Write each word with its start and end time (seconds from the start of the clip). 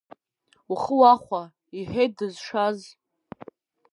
Ухы 0.71 0.93
уахәа,– 0.99 1.43
иҳәеит 1.77 2.11
дызшаз. 2.17 2.79